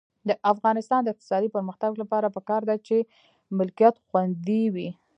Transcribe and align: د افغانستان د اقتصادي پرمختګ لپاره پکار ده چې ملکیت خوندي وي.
د 0.27 0.29
افغانستان 0.53 1.01
د 1.03 1.07
اقتصادي 1.13 1.49
پرمختګ 1.55 1.91
لپاره 2.01 2.33
پکار 2.35 2.61
ده 2.69 2.75
چې 2.87 2.97
ملکیت 3.57 3.95
خوندي 4.05 4.63
وي. 4.73 4.89